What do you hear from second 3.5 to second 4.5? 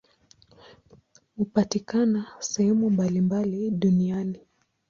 duniani.